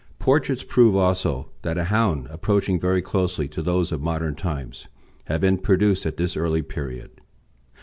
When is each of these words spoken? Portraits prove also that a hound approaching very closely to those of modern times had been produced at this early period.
Portraits 0.17 0.63
prove 0.63 0.95
also 0.95 1.51
that 1.61 1.77
a 1.77 1.83
hound 1.83 2.25
approaching 2.31 2.79
very 2.79 3.03
closely 3.03 3.47
to 3.49 3.61
those 3.61 3.91
of 3.91 4.01
modern 4.01 4.33
times 4.33 4.87
had 5.25 5.41
been 5.41 5.59
produced 5.59 6.07
at 6.07 6.17
this 6.17 6.35
early 6.35 6.63
period. 6.63 7.21